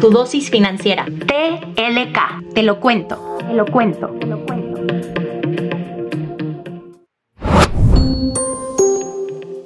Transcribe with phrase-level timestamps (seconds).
[0.00, 1.04] Tu dosis financiera.
[1.06, 2.52] TLK.
[2.54, 3.36] Te lo cuento.
[3.38, 4.06] Te lo cuento.
[4.20, 5.17] Te lo cuento.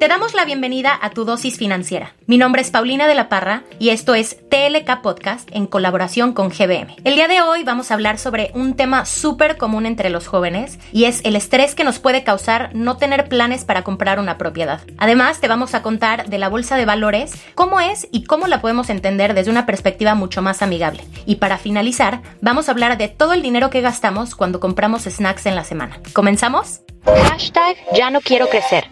[0.02, 2.12] Te damos la bienvenida a tu dosis financiera.
[2.26, 6.48] Mi nombre es Paulina de la Parra y esto es TLK Podcast en colaboración con
[6.48, 6.96] GBM.
[7.04, 10.80] El día de hoy vamos a hablar sobre un tema súper común entre los jóvenes
[10.90, 14.80] y es el estrés que nos puede causar no tener planes para comprar una propiedad.
[14.98, 18.60] Además, te vamos a contar de la bolsa de valores, cómo es y cómo la
[18.60, 21.04] podemos entender desde una perspectiva mucho más amigable.
[21.26, 25.46] Y para finalizar, vamos a hablar de todo el dinero que gastamos cuando compramos snacks
[25.46, 26.00] en la semana.
[26.12, 26.80] ¿Comenzamos?
[27.04, 28.88] Hashtag ya no quiero crecer.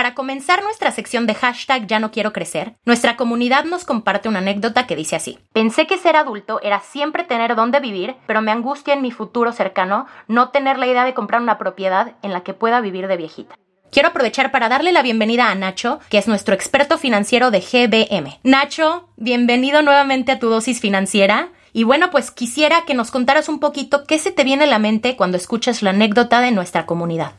[0.00, 4.38] Para comenzar nuestra sección de hashtag ya no quiero crecer, nuestra comunidad nos comparte una
[4.38, 5.38] anécdota que dice así.
[5.52, 9.52] Pensé que ser adulto era siempre tener dónde vivir, pero me angustia en mi futuro
[9.52, 13.18] cercano no tener la idea de comprar una propiedad en la que pueda vivir de
[13.18, 13.54] viejita.
[13.92, 18.40] Quiero aprovechar para darle la bienvenida a Nacho, que es nuestro experto financiero de GBM.
[18.42, 21.50] Nacho, bienvenido nuevamente a tu dosis financiera.
[21.74, 24.78] Y bueno, pues quisiera que nos contaras un poquito qué se te viene a la
[24.78, 27.34] mente cuando escuchas la anécdota de nuestra comunidad.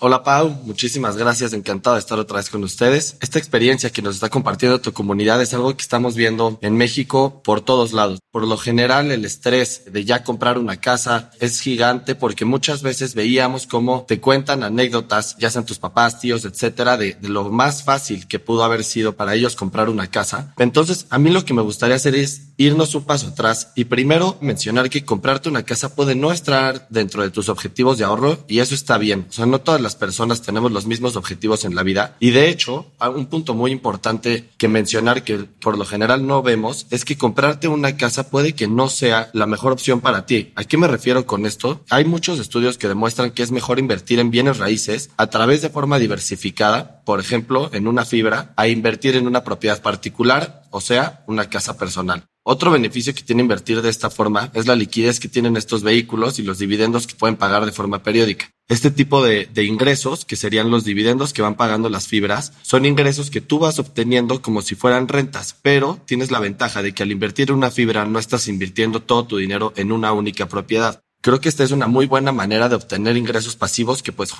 [0.00, 3.16] Hola Pau, muchísimas gracias, encantado de estar otra vez con ustedes.
[3.20, 7.40] Esta experiencia que nos está compartiendo tu comunidad es algo que estamos viendo en México
[7.44, 8.18] por todos lados.
[8.32, 13.14] Por lo general el estrés de ya comprar una casa es gigante porque muchas veces
[13.14, 17.84] veíamos cómo te cuentan anécdotas, ya sean tus papás, tíos, etcétera, de, de lo más
[17.84, 20.52] fácil que pudo haber sido para ellos comprar una casa.
[20.58, 24.38] Entonces a mí lo que me gustaría hacer es irnos un paso atrás y primero
[24.40, 28.58] mencionar que comprarte una casa puede no estar dentro de tus objetivos de ahorro y
[28.58, 29.26] eso está bien.
[29.28, 32.16] O sea, no todas las personas tenemos los mismos objetivos en la vida.
[32.18, 36.86] Y de hecho, un punto muy importante que mencionar que por lo general no vemos
[36.90, 40.52] es que comprarte una casa puede que no sea la mejor opción para ti.
[40.56, 41.82] ¿A qué me refiero con esto?
[41.90, 45.70] Hay muchos estudios que demuestran que es mejor invertir en bienes raíces a través de
[45.70, 51.22] forma diversificada, por ejemplo, en una fibra, a invertir en una propiedad particular, o sea,
[51.26, 52.24] una casa personal.
[52.46, 56.38] Otro beneficio que tiene invertir de esta forma es la liquidez que tienen estos vehículos
[56.38, 58.50] y los dividendos que pueden pagar de forma periódica.
[58.68, 63.30] Este tipo de, ingresos, que serían los dividendos que van pagando las fibras, son ingresos
[63.30, 67.12] que tú vas obteniendo como si fueran rentas, pero tienes la ventaja de que al
[67.12, 71.00] invertir en una fibra no estás invirtiendo todo tu dinero en una única propiedad.
[71.22, 74.34] Creo que esta es una muy buena manera de obtener ingresos pasivos que pues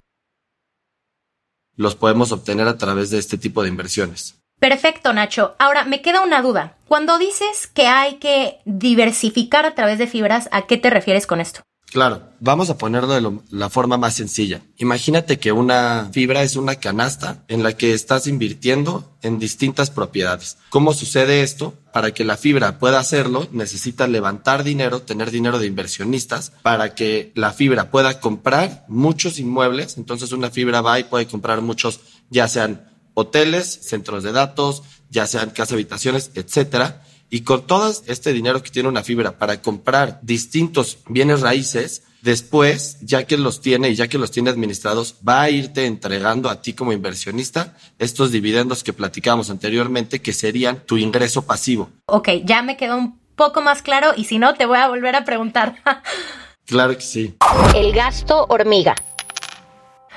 [1.75, 4.44] los podemos obtener a través de este tipo de inversiones.
[4.65, 5.57] Perfecto, Nacho.
[5.59, 6.79] Ahora, me queda una duda.
[6.89, 11.43] Cuando dices que hay que diversificar a través de fibras, ¿a qué te refieres con
[11.43, 11.61] esto?
[11.93, 14.63] Claro, vamos a ponerlo de la forma más sencilla.
[14.79, 20.57] Imagínate que una fibra es una canasta en la que estás invirtiendo en distintas propiedades.
[20.71, 21.75] ¿Cómo sucede esto?
[21.93, 27.33] Para que la fibra pueda hacerlo, necesita levantar dinero, tener dinero de inversionistas, para que
[27.35, 29.99] la fibra pueda comprar muchos inmuebles.
[29.99, 32.01] Entonces una fibra va y puede comprar muchos,
[32.31, 37.03] ya sean hoteles, centros de datos, ya sean casa habitaciones, etcétera.
[37.31, 42.99] Y con todo este dinero que tiene una fibra para comprar distintos bienes raíces, después,
[43.01, 46.63] ya que los tiene y ya que los tiene administrados, va a irte entregando a
[46.63, 51.91] ti como inversionista estos dividendos que platicábamos anteriormente, que serían tu ingreso pasivo.
[52.07, 55.17] Ok, ya me quedó un poco más claro y si no, te voy a volver
[55.17, 55.77] a preguntar.
[56.67, 57.35] claro que sí.
[57.75, 58.95] El gasto hormiga.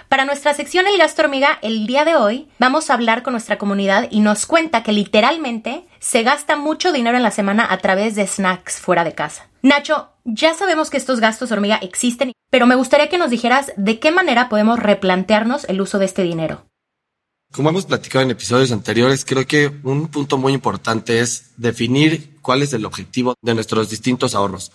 [0.09, 3.57] Para nuestra sección El Gasto Hormiga, el día de hoy vamos a hablar con nuestra
[3.57, 8.15] comunidad y nos cuenta que literalmente se gasta mucho dinero en la semana a través
[8.15, 9.49] de snacks fuera de casa.
[9.61, 13.99] Nacho, ya sabemos que estos gastos hormiga existen, pero me gustaría que nos dijeras de
[13.99, 16.65] qué manera podemos replantearnos el uso de este dinero.
[17.51, 22.61] Como hemos platicado en episodios anteriores, creo que un punto muy importante es definir cuál
[22.61, 24.71] es el objetivo de nuestros distintos ahorros.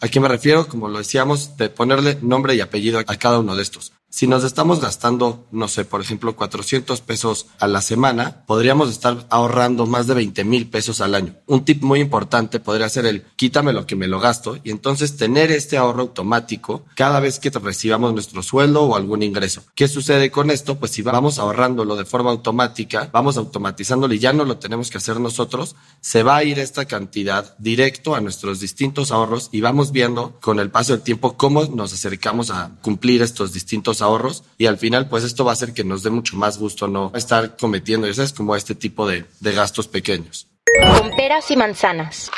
[0.00, 0.68] ¿A qué me refiero?
[0.68, 3.92] Como lo decíamos, de ponerle nombre y apellido a cada uno de estos.
[4.16, 9.26] Si nos estamos gastando, no sé, por ejemplo, 400 pesos a la semana, podríamos estar
[9.28, 11.34] ahorrando más de 20 mil pesos al año.
[11.44, 15.18] Un tip muy importante podría ser el quítame lo que me lo gasto y entonces
[15.18, 19.64] tener este ahorro automático cada vez que recibamos nuestro sueldo o algún ingreso.
[19.74, 20.76] ¿Qué sucede con esto?
[20.76, 24.96] Pues si vamos ahorrándolo de forma automática, vamos automatizándolo y ya no lo tenemos que
[24.96, 29.92] hacer nosotros, se va a ir esta cantidad directo a nuestros distintos ahorros y vamos
[29.92, 34.05] viendo con el paso del tiempo cómo nos acercamos a cumplir estos distintos ahorros
[34.58, 37.12] y al final pues esto va a hacer que nos dé mucho más gusto no
[37.14, 40.48] estar cometiendo, es como este tipo de, de gastos pequeños.
[40.98, 42.30] Con peras y manzanas.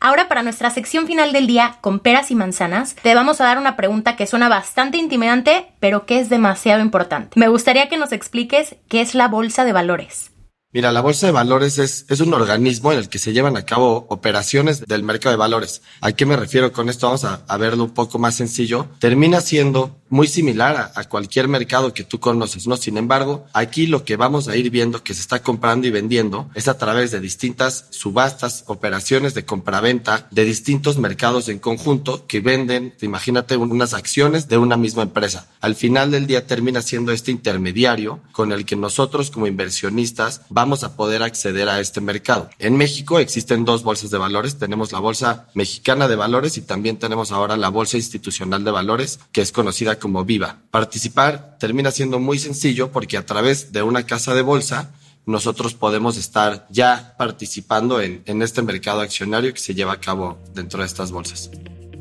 [0.00, 3.58] Ahora para nuestra sección final del día, con peras y manzanas, te vamos a dar
[3.58, 7.40] una pregunta que suena bastante intimidante, pero que es demasiado importante.
[7.40, 10.30] Me gustaría que nos expliques qué es la bolsa de valores.
[10.74, 13.64] Mira, la bolsa de valores es, es un organismo en el que se llevan a
[13.64, 15.82] cabo operaciones del mercado de valores.
[16.00, 17.06] ¿A qué me refiero con esto?
[17.06, 18.88] Vamos a, a verlo un poco más sencillo.
[18.98, 22.76] Termina siendo muy similar a, cualquier mercado que tú conoces, ¿no?
[22.76, 26.48] Sin embargo, aquí lo que vamos a ir viendo que se está comprando y vendiendo
[26.54, 32.38] es a través de distintas subastas, operaciones de compraventa de distintos mercados en conjunto que
[32.38, 35.48] venden, imagínate, unas acciones de una misma empresa.
[35.60, 40.84] Al final del día termina siendo este intermediario con el que nosotros como inversionistas vamos
[40.84, 42.50] a poder acceder a este mercado.
[42.60, 44.58] En México existen dos bolsas de valores.
[44.58, 49.18] Tenemos la Bolsa Mexicana de Valores y también tenemos ahora la Bolsa Institucional de Valores,
[49.32, 50.58] que es conocida como Viva.
[50.70, 54.92] Participar termina siendo muy sencillo porque a través de una casa de bolsa
[55.26, 60.38] nosotros podemos estar ya participando en, en este mercado accionario que se lleva a cabo
[60.54, 61.50] dentro de estas bolsas.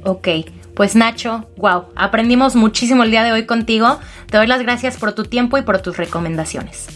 [0.06, 0.28] Ok,
[0.76, 4.00] pues Nacho, wow, aprendimos muchísimo el día de hoy contigo.
[4.30, 6.88] Te doy las gracias por tu tiempo y por tus recomendaciones.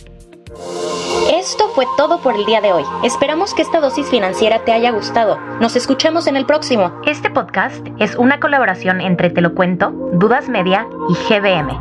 [1.77, 2.83] Fue todo por el día de hoy.
[3.03, 5.37] Esperamos que esta dosis financiera te haya gustado.
[5.61, 6.91] Nos escuchamos en el próximo.
[7.05, 11.79] Este podcast es una colaboración entre Te lo cuento, Dudas Media y GBM.